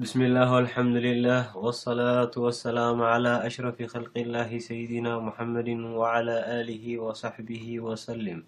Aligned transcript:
ብስሚላህ 0.00 0.50
አልሓምድሊላህ 0.58 1.46
ወሰላቱ 1.62 2.34
ወሰላሙ 2.44 2.98
ዓላى 3.14 3.32
ኣሽረፊ 3.48 3.78
ከልቂ 3.92 4.14
ላህ 4.34 4.50
ሰይድና 4.66 5.08
ሙሓመድ 5.26 5.66
ወዓላ 5.98 6.28
ኣሊህ 6.54 6.84
ወصሕቢህ 7.06 7.64
ወሰልም 7.88 8.38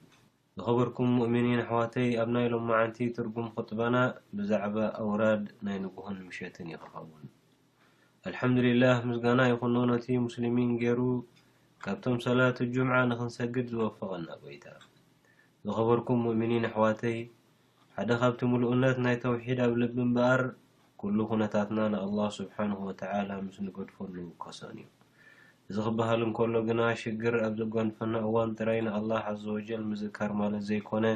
ዝኽበርኩም 0.59 1.11
ሙእምኒን 1.19 1.61
ኣሕዋተይ 1.65 2.09
ኣብ 2.23 2.29
ናይ 2.37 2.47
ሎም 2.53 2.65
መዓንቲ 2.71 2.99
ትርጉም 3.19 3.49
ክጥበና 3.57 3.97
ብዛዕባ 4.39 4.77
ኣውራድ 5.03 5.45
ናይ 5.69 5.77
ንጉህን 5.85 6.19
ምሸትን 6.31 6.71
ይክኸውን 6.75 7.27
ኣልሓምዱልላህ 8.33 8.97
ምስጋና 9.13 9.41
ይኹኖ 9.53 9.77
ነቲ 9.93 10.07
ሙስሊሚን 10.27 10.73
ገይሩ 10.85 11.03
ካብቶም 11.87 12.19
ሰላት 12.27 12.59
ጅምዓ 12.77 13.03
ንክንሰግድ 13.13 13.69
ዝወፈቀና 13.77 14.29
ወይታ 14.49 14.67
ዝኽበርኩም 15.67 16.23
ሙእምኒን 16.29 16.67
ኣሕዋተይ 16.73 17.19
ሓደ 17.97 18.11
ካብቲ 18.23 18.41
ምሉእነት 18.57 18.97
ናይ 19.07 19.19
ተውሒድ 19.27 19.59
ኣብ 19.69 19.75
ልብ 19.85 19.95
ምበኣር 20.07 20.43
ኩሉ 21.01 21.17
ኩነታትና 21.31 21.81
ንኣላ 21.93 22.19
ስብሓን 22.37 22.73
ወተዓላ 22.87 23.31
ምስ 23.45 23.57
ንገድፎ 23.67 23.97
ንውከሶን 24.15 24.77
እዩ 24.83 24.89
እዚ 25.71 25.77
ክበሃል 25.87 26.21
እንከሎ 26.27 26.55
ግና 26.69 26.81
ሽግር 27.01 27.35
ኣብ 27.47 27.55
ዘጓንፈና 27.61 28.15
እዋን 28.27 28.51
ጥራይ 28.59 28.81
ንኣላ 28.87 29.13
ዓዘ 29.31 29.43
ወጀል 29.57 29.83
ምዝካር 29.91 30.33
ማለት 30.41 30.63
ዘይኮነ 30.69 31.07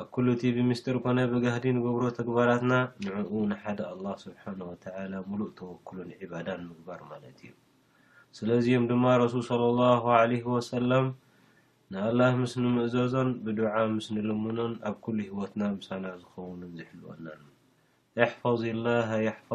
ኣብ 0.00 0.06
ኩሉ 0.14 0.26
እቲ 0.36 0.42
ብምስጢር 0.56 0.96
ኮነ 1.04 1.18
ብጋህዲ 1.32 1.64
ንገብሮ 1.78 2.04
ተግባራትና 2.18 2.72
ንዕኡ 3.06 3.32
ንሓደ 3.50 3.80
ኣላ 3.92 4.04
ስብሓ 4.24 4.42
ወተዓላ 4.70 5.12
ሙሉእ 5.30 5.50
ተወክሉን 5.58 6.10
ዒባዳ 6.22 6.48
ንምግባር 6.60 7.00
ማለት 7.10 7.38
እዩ 7.44 7.52
ስለዚኦም 8.38 8.84
ድማ 8.90 9.04
ረሱል 9.24 9.44
ስለ 9.50 9.60
ኣላ 9.70 9.80
ዓለ 10.20 10.32
ወሰላም 10.54 11.06
ንኣላህ 11.94 12.32
ምስ 12.42 12.52
ንምእዘዞን 12.64 13.30
ብድዓ 13.46 13.72
ምስ 13.96 14.08
ንልሙኖን 14.16 14.74
ኣብ 14.90 14.96
ኩሉ 15.06 15.18
ሂወትና 15.30 15.62
ምሳና 15.78 16.04
ዝከውኑን 16.22 16.72
ዝሕልወና 16.80 17.26
ኣሕፋ 18.18 18.42
ኢላ 18.70 18.86
ኣይሕፋ 19.16 19.48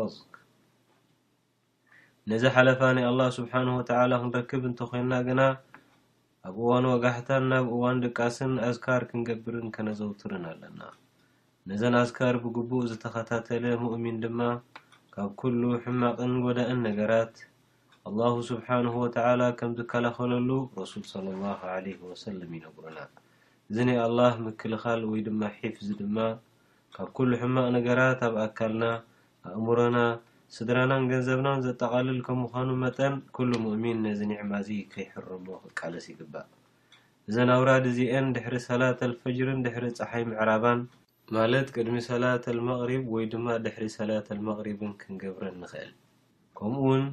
ነዚ 2.29 2.43
ሓለፋ 2.55 2.81
ና 2.95 2.99
ኣላ 3.09 3.21
ስብሓን 3.37 3.67
ወተዓላ 3.79 4.11
ክንረክብ 4.21 4.63
እንተኮይንና 4.69 5.13
ግና 5.27 5.41
ኣብ 6.47 6.55
እዋን 6.61 6.85
ወጋሕታን 6.91 7.43
ናብ 7.51 7.65
እዋን 7.75 7.97
ደቃስን 8.03 8.53
ኣዝካር 8.67 9.01
ክንገብርን 9.09 9.67
ከነዘውትርን 9.75 10.45
ኣለና 10.51 10.79
ነዘን 11.69 11.97
ኣዝካር 12.03 12.35
ብግቡእ 12.43 12.85
ዝተከታተለ 12.91 13.65
ሙእሚን 13.83 14.21
ድማ 14.23 14.39
ካብ 15.15 15.29
ኩሉ 15.41 15.61
ሕማቅን 15.85 16.33
ጎዳእን 16.45 16.79
ነገራት 16.87 17.35
ኣላሁ 18.11 18.33
ስብሓነ 18.51 18.85
ወተዓላ 19.05 19.41
ከም 19.59 19.71
ዝከላኸለሉ 19.79 20.49
ረሱል 20.81 21.05
ስለ 21.13 21.25
ላ 21.43 21.59
ዓለ 21.75 21.85
ወሰለም 22.07 22.51
ይነብሩና 22.59 22.99
እዚኒ 23.69 23.91
ኣላ 24.07 24.19
ምክልኻል 24.47 25.01
ወይ 25.11 25.21
ድማ 25.29 25.41
ሒፍዚ 25.61 25.89
ድማ 26.03 26.17
ካብ 26.95 27.07
ኩሉ 27.17 27.31
ሕማቅ 27.39 27.63
ነገራት 27.75 28.19
ኣብ 28.27 28.35
ኣካልና 28.43 28.83
ኣእምሮና 29.47 29.97
ስድራናን 30.55 31.07
ገንዘብናን 31.11 31.63
ዘጠቃልል 31.65 32.19
ከም 32.25 32.37
ምኳኑ 32.43 32.69
መጠን 32.83 33.13
ኩሉ 33.35 33.51
ሙእሚን 33.63 33.97
ነዚ 34.05 34.19
ኒዕማእዚ 34.31 34.69
ከይሕርሞ 34.93 35.47
ክቃለስ 35.63 36.05
ይግባእ 36.11 36.45
እዘና 37.29 37.49
ውራድ 37.61 37.85
እዚአን 37.91 38.25
ድሕሪ 38.37 38.55
ሰላተል 38.69 39.13
ፈጅርን 39.23 39.59
ድሕሪ 39.65 39.85
ፀሓይ 39.99 40.23
ምዕራባን 40.29 40.79
ማለት 41.37 41.67
ቅድሚ 41.75 41.95
ሰላተልመቅሪብ 42.09 43.03
ወይ 43.15 43.25
ድማ 43.33 43.47
ድሕሪ 43.65 43.85
ሰላተል 43.99 44.39
መቅሪብን 44.49 44.93
ክንገብረን 45.03 45.57
ንክእል 45.65 45.91
ከምኡ 46.59 46.83
ውን 46.93 47.03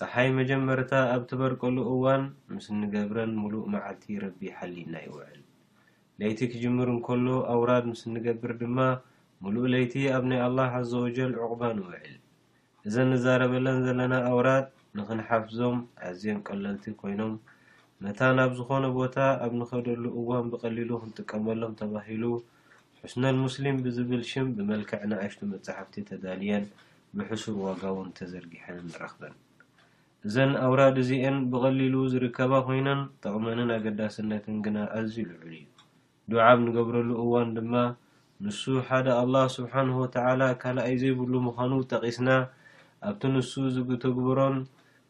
ፀሓይ 0.00 0.30
መጀመርታ 0.40 0.92
ኣብ 1.16 1.24
ትበርቀሉ 1.32 1.76
እዋን 1.96 2.24
ምስ 2.54 2.68
ንገብረን 2.84 3.34
ሙሉእ 3.42 3.66
መዓልቲ 3.74 4.06
ረቢ 4.26 4.40
ሓሊና 4.60 4.94
ይውዕል 5.06 5.40
ናይቲ 6.20 6.38
ክጅምር 6.52 6.88
እንከሎ 6.92 7.26
ኣውራድ 7.54 7.84
ምስ 7.90 8.00
ንገብር 8.14 8.52
ድማ 8.60 8.78
ሙሉእ 9.42 9.66
ለይቲ 9.72 9.92
ኣብ 10.14 10.24
ናይ 10.30 10.40
ኣላ 10.46 10.58
ዓዘወጀል 10.76 11.32
ዕቁባ 11.42 11.60
ንውዕል 11.78 12.16
እዘን 12.86 13.08
ንዛረበለን 13.12 13.76
ዘለና 13.84 14.14
ኣውራድ 14.30 14.64
ንክንሓፍዞም 14.98 15.76
ኣዝዮን 16.08 16.40
ቀለልቲ 16.48 16.84
ኮይኖም 17.02 17.34
መታ 18.04 18.20
ናብ 18.38 18.50
ዝኮነ 18.58 18.84
ቦታ 18.98 19.16
ኣብ 19.44 19.52
ንከደሉ 19.60 20.04
እዋን 20.20 20.46
ብቀሊሉ 20.52 20.90
ክንጥቀመሎም 21.02 21.76
ተባሂሉ 21.82 22.24
ሕስነን 23.02 23.38
ሙስሊም 23.44 23.78
ብዝብል 23.86 24.22
ሽም 24.32 24.48
ብመልክዕ 24.58 25.00
ንኣሽቶ 25.12 25.40
መፅሓፍቲ 25.52 25.94
ተዳልየን 26.10 26.64
ብሕሱር 27.18 27.56
ዋጋ 27.68 27.82
እውን 27.94 28.10
ተዘርጊሐን 28.20 28.80
ንረክበን 28.90 29.34
እዘን 30.26 30.52
ኣውራድ 30.66 30.96
እዚአን 31.04 31.36
ብቀሊሉ 31.52 31.94
ዝርከባ 32.14 32.52
ኮይነን 32.70 33.02
ጠቅመንን 33.26 33.70
ኣገዳስነትን 33.78 34.56
ግና 34.66 34.78
ኣዝዩ 34.98 35.18
ይውዑል 35.28 35.52
እዩ 35.58 35.64
ዱዓብ 36.36 36.58
ንገብረሉ 36.64 37.10
እዋን 37.22 37.48
ድማ 37.56 37.74
ንሱ 38.44 38.62
ሓደ 38.86 39.06
ኣላ 39.20 39.34
ስብሓን 39.54 39.88
ወተዓላ 40.00 40.42
ካልኣይ 40.62 40.94
ዘይብሉ 41.02 41.32
ምኳኑ 41.46 41.72
ጠቂስና 41.90 42.28
ኣብቲ 43.08 43.22
ንሱ 43.34 43.52
ዝትግብሮን 43.74 44.56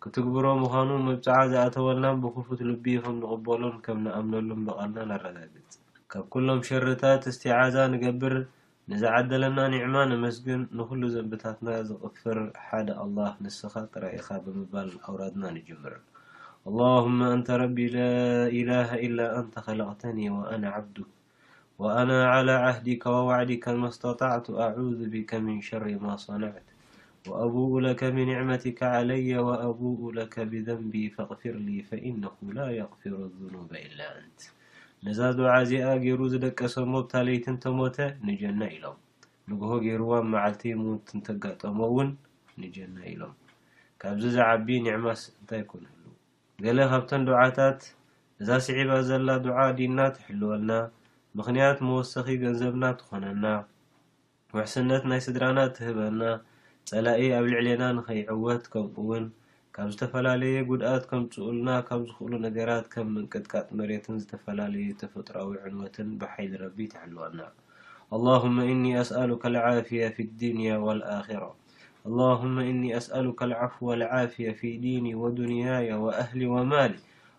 ክትግብሮ 0.05 0.45
ምኳኑ 0.63 0.91
መብፅዓ 1.09 1.37
ዝኣተወልና 1.53 2.07
ብክፉት 2.25 2.61
ልቢኩም 2.69 3.17
ንቅበሎን 3.23 3.75
ከም 3.85 3.97
እንኣምነሉን 4.03 4.61
በቐልና 4.69 5.11
ኣረጋግፅ 5.19 5.67
ካብ 6.15 6.25
ኩሎም 6.35 6.61
ሸርታት 6.69 7.25
እስትዓዛ 7.33 7.77
ንገብር 7.95 8.35
ንዝዓደለና 8.93 9.59
ኒዕማን 9.75 10.15
ኣመስግን 10.19 10.61
ንኩሉ 10.81 11.03
ዘንብታትና 11.17 11.69
ዝቅፍር 11.89 12.39
ሓደ 12.67 12.89
ኣላ 13.07 13.19
ንስኻ 13.45 13.75
ጥራኢካ 13.95 14.29
ብምባል 14.47 14.93
ኣውራድና 15.09 15.45
ንጅምር 15.57 15.97
اللهመ 16.69 17.19
أንተ 17.35 17.49
ረቢ 17.63 17.77
ላ 17.95 17.99
إላه 18.59 18.89
إل 19.07 19.19
ንተ 19.45 19.55
ከለقተኒ 19.67 20.19
أነ 20.55 20.63
ዓብዱ 20.77 20.97
وأና 21.81 22.11
على 22.35 22.55
ዓህድካ 22.69 23.05
ዋዕዲካ 23.29 23.65
መስተጣዕቱ 23.85 24.47
ኣعذ 24.67 24.99
ብከ 25.13 25.31
ምን 25.45 25.59
ሸሪ 25.69 25.87
ማ 26.05 26.07
صነዕት 26.27 26.67
أبء 27.45 27.71
ለከ 27.87 28.01
ብንዕመትካ 28.17 28.81
عለየ 28.99 29.31
أቡء 29.69 30.01
ለከ 30.19 30.35
ብዘንቢ 30.53 30.95
فغፍርሊ 31.17 31.69
فኢነኹ 31.89 32.37
ላ 32.59 32.61
يغፊሩ 32.81 33.15
ኑب 33.55 33.71
إላ 33.87 34.01
ኣንት 34.19 34.41
ለዛ 35.05 35.19
ዝዓዚኣ 35.39 35.87
ገይሩ 36.05 36.21
ዝደቀሰሞ 36.33 36.93
ብታለይቲ 37.05 37.45
ንተሞተ 37.57 37.99
ንጀና 38.29 38.61
ኢሎም 38.75 38.99
ንግሆ 39.51 39.71
ገይርዋ 39.87 40.11
መዓልተ 40.33 40.63
ሞ 40.81 40.85
ተጋጠሞ 41.29 41.79
ውን 41.97 42.11
ንጀና 42.63 42.97
ኢሎም 43.15 43.35
ካብዚ 44.03 44.25
ዝዓቢ 44.37 44.67
ኒዕማስ 44.89 45.23
እንታይ 45.39 45.65
ኮኑ 45.73 45.85
ገለ 46.65 46.79
ካብተን 46.91 47.23
ዱዓታት 47.27 47.81
እዛ 48.41 48.49
ስዒባ 48.67 48.93
ዘላ 49.09 49.29
ዱዓ 49.45 49.59
ዲና 49.79 49.99
ትሕልወልና 50.15 50.71
ምክንያት 51.39 51.79
መወሰኺ 51.89 52.27
ገንዘብና 52.45 52.85
ትኾነና 53.01 53.45
ውሕስነት 54.55 55.05
ናይ 55.11 55.21
ስድራና 55.27 55.59
ትህበና 55.77 56.23
ፀላኢ 56.91 57.21
ኣብ 57.39 57.47
ልዕልና 57.53 57.83
ንከይዕወት 57.99 58.65
ከምኡእውን 58.73 59.27
ካብ 59.79 59.89
ዝተፈላለየ 59.95 60.57
ጉድኣት 60.71 61.05
ከም 61.11 61.23
ፅኡልና 61.37 61.69
ካብ 61.91 62.03
ዝኽእሉ 62.09 62.33
ነገራት 62.47 62.89
ከም 62.97 63.09
ምንቅጥቃጥ 63.19 63.69
መሬትን 63.81 64.19
ዝተፈላለዩ 64.25 64.89
ተፈጥሮዊ 65.03 65.55
ዕንወትን 65.69 66.11
ብሓይሊ 66.23 66.53
ረቢ 66.65 66.79
ትሕልወና 66.95 67.39
ኣላሁመ 68.19 68.57
እኒ 68.75 68.85
ኣስኣሉካ 69.05 69.45
ዓፍያ 69.73 70.11
ፍድንያ 70.19 70.83
ወልኣኪራ 70.89 71.45
اللهم 72.09 72.59
إني 72.59 72.97
أسألك 72.97 73.43
العفوة 73.43 73.95
العافية 73.95 74.53
في 74.53 74.77
ديني 74.77 75.15
ودنياي 75.15 75.93
وأهلي 75.93 76.47
ومالي 76.47 76.99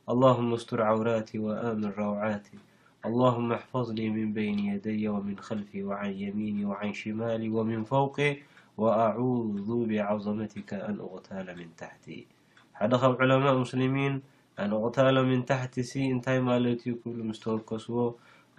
اللهم 0.10 0.54
استر 0.54 0.82
عوراتي 0.90 1.40
وآمن 1.46 1.86
روعاتي 2.00 2.58
اللهم 3.06 3.52
احفظني 3.54 4.10
من 4.18 4.34
بين 4.34 4.60
يدي 4.60 5.08
ومن 5.08 5.38
خلفي 5.40 5.84
وعن 5.84 6.12
يميني 6.26 6.66
وعن 6.66 6.94
شمالي 6.94 7.50
ومن 7.50 7.84
فوقي 7.84 8.32
وأعوذ 8.78 9.70
بعظمتك 9.90 10.74
أن 10.74 10.96
اغتال 11.08 11.48
من 11.60 11.70
تحتي 11.78 12.28
حد 12.74 12.94
ب 12.96 13.18
علماء 13.22 13.54
مسلمين 13.64 14.22
أن 14.60 14.72
اغتال 14.80 15.18
من 15.30 15.46
تحت 15.46 15.80
سي 15.80 16.12
انتي 16.12 16.40
مالتي 16.50 16.92
كل 17.04 17.18
مستوركسو 17.30 18.02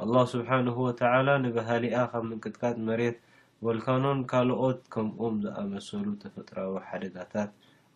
الله 0.03 0.25
سبحانه 0.35 0.75
وتعالى 0.87 1.33
نبهالي 1.45 1.91
من 2.31 2.37
قدقات 2.45 2.77
مريت 2.89 3.19
ወልካኖን 3.67 4.19
ካልኦት 4.31 4.79
ከምኦም 4.95 5.35
ዝኣመሰሉ 5.45 6.07
ተፈጥሮዊ 6.21 6.77
ሓደታታት 6.89 7.51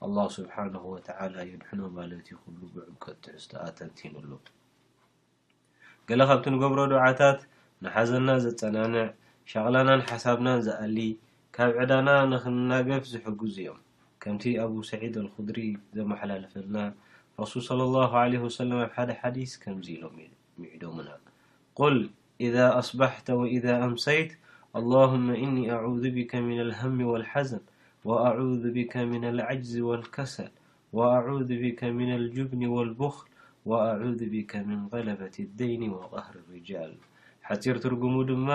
ኣላ 0.07 0.17
ስብሓነ 0.35 0.75
ወተዓላ 0.95 1.35
የድሕኖም 1.51 1.95
ማለት 1.99 2.27
ይክሉ 2.33 2.57
ብዑም 2.73 2.97
ከትሕዝተኣ 3.05 3.63
ተንቲንሉ 3.79 4.31
ገለ 6.11 6.21
ካብቲ 6.31 6.45
ንገብሮ 6.55 6.81
ዱዓታት 6.93 7.41
ንሓዘና 7.85 8.29
ዘፀናንዕ 8.45 9.07
ሸቅላናን 9.53 10.05
ሓሳብናን 10.11 10.61
ዝኣሊ 10.69 10.99
ካብ 11.57 11.73
ዕዳና 11.85 12.09
ንክናገፍ 12.33 13.05
ዝሕጉዙ 13.15 13.57
እዮም 13.65 13.81
ከምቲ 14.25 14.45
ኣብ 14.67 14.75
ሰዒድ 14.91 15.15
ኣልኩድሪ 15.25 15.59
ዘመሓላለፈልና 15.99 16.79
ረሱል 17.43 17.63
ስለ 17.71 17.81
ላ 17.95 18.05
ለ 18.33 18.45
ወሰለም 18.47 18.79
ኣብ 18.87 18.93
ሓደ 18.99 19.11
ሓዲስ 19.23 19.53
ከምዚ 19.63 19.89
ኢሎም 19.99 20.15
ሚዕዶሙና 20.63 21.11
ቁል 21.81 21.99
ኢዛ 22.47 22.57
ኣስባሕተ 22.81 23.27
ወኢዛ 23.41 23.67
ኣምሰይት 23.89 24.31
ኣللهመ 24.79 25.27
እኒ 25.47 25.57
ኣعذ 25.77 26.03
ብከ 26.17 26.33
ምና 26.45 26.59
اልሃም 26.67 26.97
واልሓዘን 27.11 27.65
ወኣعذ 28.09 28.63
ቢከ 28.77 28.93
ምና 29.11 29.25
ልዓጅዚ 29.39 29.73
ወاልከሰል 29.89 30.53
ወኣعذ 30.99 31.49
ብከ 31.63 31.81
ምን 31.99 32.11
ልጅብን 32.25 32.63
ወاልብክል 32.75 33.27
ወኣذ 33.71 34.21
ብከ 34.33 34.53
ምን 34.69 34.79
غለበት 34.93 35.35
ደይን 35.59 35.83
ወቕህር 35.99 36.37
ርጃል 36.55 36.93
ሓፂር 37.49 37.77
ትርጉሙ 37.85 38.15
ድማ 38.31 38.49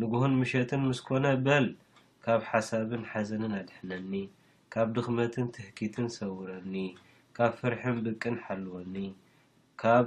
ንጉሆን 0.00 0.32
ምሸትን 0.40 0.82
ምስ 0.88 1.00
ኮነ 1.08 1.26
በል 1.46 1.66
ካብ 2.24 2.40
ሓሳብን 2.50 3.02
ሓዘንን 3.10 3.52
ኣድሕነኒ 3.60 4.12
ካብ 4.72 4.88
ድኽመትን 4.96 5.46
ትህኪትን 5.56 6.08
ሰውረኒ 6.18 6.74
ካብ 7.38 7.52
ፍርሕን 7.60 7.96
ብቅን 8.06 8.36
ሓልወኒ 8.44 8.96
ካብ 9.82 10.06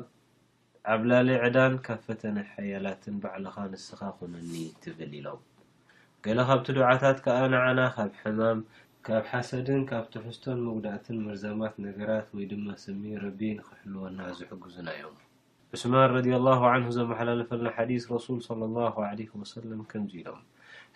ዓብላሊ 0.95 1.29
ዕዳን 1.45 1.73
ካብ 1.85 1.99
ፈተነ 2.07 2.37
ሓያላትን 2.53 3.15
ባዕልኻ 3.23 3.55
ንስኻ 3.71 3.99
ኾነኒ 4.17 4.53
ትብል 4.83 5.11
ኢሎም 5.21 5.41
ገለ 6.25 6.39
ካብቲ 6.47 6.67
ዱዓታት 6.77 7.17
ከኣ 7.25 7.37
ንዓና 7.51 7.79
ካብ 7.93 8.09
ሕማም 8.21 8.59
ካብ 9.05 9.23
ሓሰድን 9.29 9.79
ካብ 9.89 10.03
ትሕዝቶን 10.13 10.59
መጉዳእትን 10.65 11.17
ምርዛማት 11.25 11.73
ነገራት 11.85 12.27
ወይ 12.35 12.45
ድማ 12.51 12.65
ስሚ 12.83 13.03
ረቢን 13.23 13.55
ክሕልወና 13.67 14.19
ዝሕግዙና 14.39 14.89
ዮም 14.99 15.15
ዑስማን 15.75 16.05
ረድ 16.15 16.27
ላሁ 16.47 16.61
ንሁ 16.83 16.91
ዘመሓላለፈልና 16.97 17.69
ሓዲስ 17.77 18.03
ረሱል 18.15 18.37
صለ 18.47 18.61
ላ 18.75 18.89
ወሰለም 19.41 19.81
ከምዚ 19.93 20.13
ኢሎም 20.21 20.41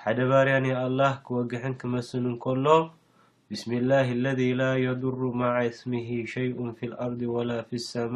ሓደ 0.04 0.20
ባርያን 0.32 0.68
የ 0.72 0.76
ኣላህ 0.84 1.16
ክወግሕን 1.30 1.76
ክመስን 1.84 2.24
ንከሎ 2.34 2.68
ብስሚ 3.52 3.76
ላህ 3.94 4.08
ኣለذ 4.18 4.42
ላ 4.62 4.70
የድሩ 4.86 5.20
ማዓ 5.44 5.58
እስምሂ 5.72 6.08
ሸይኡ 6.36 6.58
ፊ 6.78 6.82
ልኣርض 6.92 7.24
ወላ 7.38 7.52
ፊ 7.72 7.84
ሰማ 7.92 8.16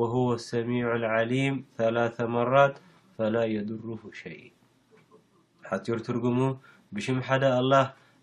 ወሁወ 0.00 0.32
ሰሚዑ 0.50 0.88
ልዓሊም 1.04 1.56
3ላ 1.84 1.98
መራት 2.36 2.76
ፈላ 3.18 3.34
የድሩሁ 3.54 4.02
ሸይ 4.22 4.42
ሓፂር 5.68 5.98
ትርጉሙ 6.06 6.38
ብሽም 6.96 7.18
ሓደ 7.26 7.44
ኣላ 7.60 7.74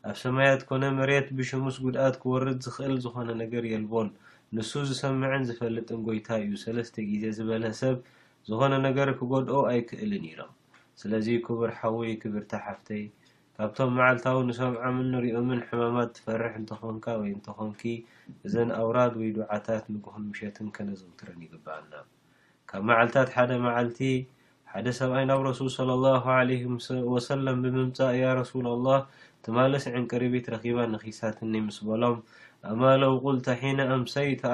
ኣብ 0.09 0.15
ሰማያት 0.23 0.61
ኮነ 0.69 0.83
መሬት 0.97 1.27
ብሽሙስ 1.37 1.75
ጉድኣት 1.85 2.15
ክወርድ 2.21 2.59
ዝክእል 2.65 2.95
ዝኮነ 3.03 3.29
ነገር 3.43 3.63
የልቦል 3.71 4.09
ንሱ 4.57 4.71
ዝሰምዐን 4.89 5.43
ዝፈልጥን 5.49 5.99
ጎይታ 6.07 6.29
እዩ 6.43 6.53
ሰለስተ 6.63 6.95
ግዜ 7.09 7.23
ዝበለ 7.37 7.65
ሰብ 7.81 7.95
ዝኮነ 8.49 8.73
ነገር 8.87 9.09
ክጎድኦ 9.19 9.57
ኣይክእልን 9.71 10.23
ኢሎም 10.31 10.51
ስለዚ 11.01 11.27
ክቡር 11.45 11.71
ሓዊይ 11.79 12.13
ክብርቲ 12.21 12.51
ሓፍተይ 12.65 13.03
ካብቶም 13.57 13.91
ማዓልታዊ 13.97 14.37
ንሰምዖምን 14.49 15.07
ንሪኦምን 15.13 15.59
ሕማማት 15.69 16.11
ትፈርሕ 16.17 16.53
እንትኮንካ 16.61 17.05
ወይ 17.21 17.29
እንትኮንኪ 17.37 17.81
እዘን 18.45 18.69
ኣውራድ 18.79 19.13
ወይ 19.21 19.29
ድዓታት 19.37 19.85
ንጉኹን 19.95 20.23
ምሸትን 20.31 20.69
ከነዝውትርን 20.77 21.41
ይግባኣና 21.47 21.93
ካብ 22.71 22.83
መዓልታት 22.91 23.29
ሓደ 23.35 23.51
መዓልቲ 23.67 23.99
ሓደ 24.73 24.89
ሰብኣይ 24.97 25.23
ናብ 25.29 25.39
ረሱል 25.47 25.69
ለ 25.89 25.93
ላ 26.03 26.35
ለ 26.49 26.53
ወሰለም 27.13 27.57
ብምምፃእ 27.63 28.13
ያ 28.21 28.25
ረሱላ 28.41 28.67
ላ 28.85 28.89
ትማለስ 29.45 29.85
ዕንቅሪቢት 29.99 30.45
ረኪባ 30.53 30.77
ንኺሳትኒ 30.91 31.53
ምስ 31.65 31.77
በሎም 31.87 32.19
ኣማለው 32.71 33.13
ቁልታ 33.23 33.47
ሒነ 33.61 33.79
ኣምሰይተኣ 33.95 34.53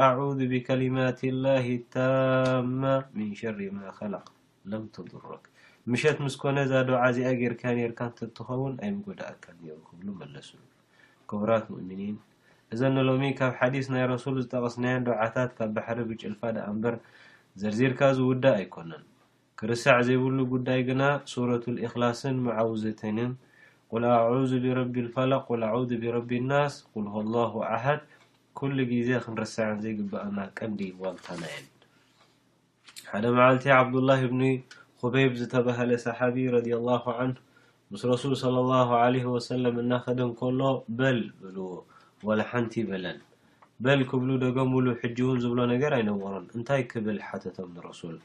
ብከሊማት 0.52 1.20
ላ 1.44 1.52
ታማ 1.96 2.82
ሚን 3.18 3.30
ሸሪ 3.42 3.60
ማ 3.76 3.80
ከላቅ 3.98 4.26
ለም 4.72 4.86
ተክ 4.96 5.44
ምሸት 5.92 6.18
ምስኮነ 6.28 6.58
እዛ 6.68 6.74
ድዓ 6.90 7.02
እዚኣ 7.12 7.30
ገይርካ 7.42 7.64
ነርካትኸውን 7.80 8.74
ኣይምጎዳእካ 8.88 9.46
እ 9.56 9.78
ክብሉ 9.90 10.08
መለስ 10.22 10.48
ክቡራት 11.32 11.68
ሙእሚኒን 11.74 12.18
እዘንሎሚ 12.76 13.22
ካብ 13.42 13.54
ሓዲስ 13.60 13.88
ናይ 13.96 14.06
ረሱል 14.14 14.36
ዝጠቀስናያን 14.46 15.06
ድዓታት 15.10 15.54
ካብ 15.60 15.70
ባሕሪ 15.78 16.00
ብጭልፋ 16.10 16.42
ድኣ 16.58 16.66
እንበር 16.74 16.98
ዘርዚርካ 17.62 18.02
ዝውዳ 18.18 18.46
ኣይኮነን 18.62 19.06
ክርሳዕ 19.60 19.96
ዘይብሉ 20.08 20.40
ጉዳይ 20.52 20.80
ግና 20.88 21.04
ሱረት 21.32 21.64
እክላስን 21.86 22.36
መዓዊዘተንን 22.46 23.32
ኩል 23.92 24.04
ኣዙ 24.16 24.52
ብረቢ 24.64 24.94
ልፈላቅ 25.06 25.40
ቁ 25.48 25.58
ኣ 25.72 25.78
ብረቢ 26.02 26.30
ናስ 26.50 26.74
ኩልኣላ 26.94 27.36
ዓሃድ 27.78 28.02
ኩሉ 28.60 28.76
ግዜ 28.92 29.10
ክንርስዐን 29.24 29.80
ዘይግበአና 29.84 30.38
ቀንዲ 30.58 30.80
ዋልታና 31.00 31.42
የን 31.54 31.66
ሓደ 33.10 33.26
መዓልቲ 33.38 33.66
ዓብድላ 33.80 34.10
ብኒ 34.34 34.44
ክበይብ 35.02 35.32
ዝተባሃለ 35.42 35.92
ሰሓቢ 36.08 36.38
ረ 36.58 36.62
ላ 36.90 37.02
ን 37.32 37.34
ምስ 37.92 38.02
ረሱል 38.14 38.32
ስለ 38.44 38.56
ላ 38.72 38.82
ለ 39.18 39.26
ወሰለም 39.36 39.76
እናክደን 39.84 40.32
ከሎ 40.42 40.62
በል 41.02 41.20
ብልዎ 41.42 41.68
ወላ 42.28 42.40
ሓንቲ 42.54 42.74
ይበለን 42.84 43.20
በል 43.84 44.00
ክብሉ 44.12 44.30
ደገ 44.48 44.58
ምሉ 44.74 44.86
ሕጂእውን 45.02 45.38
ዝብሎ 45.46 45.60
ነገር 45.76 45.92
ኣይነበሮን 46.02 46.46
እንታይ 46.58 46.84
ክብል 46.94 47.20
ሓተቶም 47.30 47.70
ንረሱል 47.78 48.18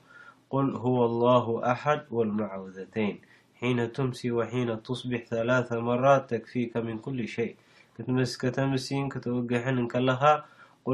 قል 0.52 0.68
هو 0.84 0.98
الله 1.10 1.44
ኣሓድ 1.72 2.00
ولمعውዘተይን 2.16 3.16
ሒነ 3.58 3.78
ምሲ 4.10 4.20
ሒነ 4.50 4.68
صبሕ 5.00 5.22
ثላث 5.30 5.68
መራ 5.86 6.04
ተፊካ 6.30 6.72
ን 6.86 6.96
ኩل 7.04 7.18
ሸይ 7.34 7.50
ክትመስከተምስን 7.94 9.06
ክተወግሕን 9.12 9.78
ከለኻ 9.92 10.22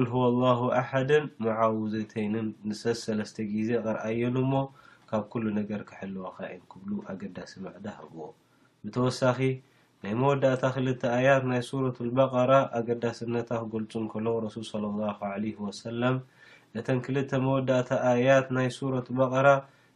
ል 0.05 0.07
و 0.23 0.23
لله 0.35 0.61
ኣድ 0.79 1.11
መعውዘተይን 1.45 2.35
ንሰስ 2.69 2.99
ሰለስተ 3.07 3.37
ግዜ 3.53 3.69
ቅርኣየን 3.85 4.35
እሞ 4.43 4.53
ካብ 5.11 5.23
كل 5.33 5.45
ነገር 5.59 5.81
ክሕልወካ 5.89 6.39
ብሉ 6.83 6.91
ኣገዳሲ 7.11 7.53
መዕዳ 7.65 7.87
ዎ 8.15 8.17
ብተወሳኺ 8.85 9.39
ናይ 10.03 10.15
መወዳእታ 10.21 10.63
ክልተ 10.75 11.03
ኣያት 11.19 11.45
ናይ 11.51 11.63
ሱረة 11.71 11.99
በራ 12.17 12.53
ኣገዳስነታገልፁ 12.79 13.93
ከሎ 14.13 14.27
ص 14.55 14.59
وሰ 15.67 15.83
እተን 16.79 16.99
ክልተ 17.05 17.31
መወዳእታ 17.45 17.89
ኣያት 18.11 18.47
ናይ 18.57 18.69
ሱረት 18.77 19.07
በቐራ 19.19 19.49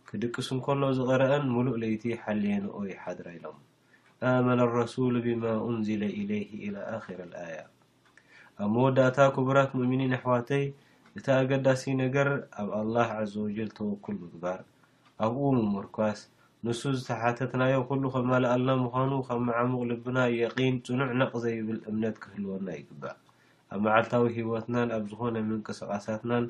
ክድቅስ 0.09 0.47
እንከሎ 0.55 0.83
ዝቐረአን 0.99 1.45
ሙሉእ 1.55 1.79
ለይቲ 1.83 2.03
ሓልየኒኦ 2.23 2.77
ይሓድራ 2.93 3.27
ኢሎም 3.39 3.59
ኣመነ 4.31 4.59
ኣረሱሉ 4.69 5.15
ብማ 5.27 5.45
እንዚለ 5.69 6.03
ኢለይሂ 6.21 6.49
ኢላ 6.67 6.77
ኣክረኣያ 6.97 7.57
ኣብ 8.63 8.69
መወዳእታ 8.77 9.19
ክቡራት 9.37 9.71
ሙእሚኒን 9.79 10.13
ኣሕዋተይ 10.19 10.65
እቲ 11.19 11.27
ኣገዳሲ 11.39 11.83
ነገር 12.03 12.29
ኣብ 12.61 12.69
ኣላህ 12.81 13.09
ዓዘ 13.23 13.33
ወጀል 13.47 13.71
ተወኩል 13.79 14.17
ምግባር 14.25 14.61
ኣብኡ 15.27 15.45
ሙሙርኳስ 15.59 16.21
ንሱ 16.67 16.81
ዝተሓተትናዮ 16.99 17.77
ኩሉ 17.91 18.03
ከ 18.17 18.27
መልኣልና 18.33 18.71
ምዃኑ 18.85 19.13
ካብ 19.29 19.41
መዓሙቕ 19.51 19.83
ልብና 19.93 20.19
የቂን 20.41 20.77
ፅኑዕ 20.89 21.11
ነቕዘይብል 21.23 21.79
እምነት 21.93 22.17
ክህልወና 22.25 22.69
ይግባእ 22.81 23.17
ኣብ 23.73 23.81
መዓልታዊ 23.85 24.25
ሂወትናን 24.37 24.89
ኣብ 24.97 25.05
ዝኾነ 25.11 25.35
ምንቅስቃሳትናን 25.49 26.45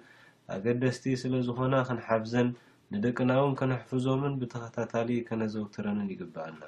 ኣገደስቲ 0.54 1.04
ስለዝኮና 1.22 1.74
ክንሓፍዘን 1.88 2.48
ንደቅና 2.94 3.30
እውን 3.40 3.52
ከነሕፍዞምን 3.60 4.32
ብተከታታሊ 4.40 5.10
ከነዘውትረንን 5.28 6.08
ይግባኣልና 6.14 6.64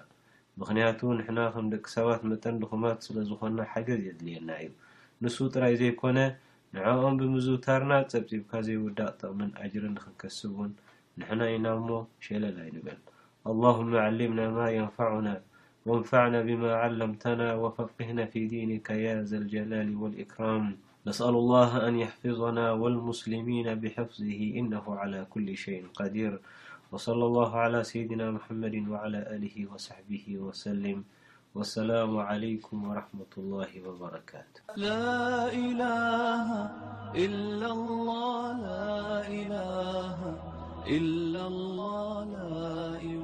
ምክንያቱ 0.60 1.00
ንሕና 1.18 1.40
ከም 1.54 1.66
ደቂ 1.72 1.84
ሰባት 1.96 2.20
መጠን 2.30 2.60
ድኩማት 2.62 2.98
ስለዝኮና 3.06 3.60
ሓገዝ 3.72 4.02
የድልየና 4.08 4.50
እዩ 4.64 4.70
ንሱ 5.24 5.36
ጥራይ 5.54 5.74
ዘይኮነ 5.80 6.18
ንዕኦም 6.76 7.16
ብምዝውታርና 7.22 7.92
ፀብፂብካ 8.12 8.52
ዘይወዳቅ 8.68 9.10
ጥቅምን 9.22 9.50
ኣጅርን 9.64 9.92
ንክንከስብ 9.96 10.52
ውን 10.60 10.72
ንሕና 11.20 11.40
ኢና 11.56 11.66
እሞ 11.80 11.88
ሸለል 12.26 12.58
ይንበል 12.68 13.00
ኣላሁማ 13.50 13.92
ዓሊምናማ 14.06 14.58
የንፋዑና 14.76 15.28
وانفعنا 15.86 16.42
بما 16.42 16.74
علمتنا 16.74 17.54
وفقهنا 17.54 18.24
في 18.26 18.46
دينك 18.46 18.90
يا 18.90 19.22
ذاالجلال 19.22 19.96
والإكرام 19.96 20.76
نسأل 21.06 21.28
الله 21.28 21.88
أن 21.88 21.98
يحفظنا 21.98 22.72
والمسلمين 22.72 23.74
بحفظه 23.74 24.52
إنه 24.58 24.82
على 24.88 25.26
كل 25.30 25.56
شيء 25.56 25.86
قدير 25.94 26.40
وصلى 26.92 27.26
الله 27.26 27.56
على 27.56 27.84
سيدنا 27.84 28.30
محمد 28.30 28.88
وعلى 28.88 29.18
آله 29.36 29.66
وصحبه 29.74 30.26
وسلموالسلام 31.54 32.16
عليكم 32.16 32.88
ورمة 32.88 33.04
الله 33.36 33.70
وبركات 41.12 43.23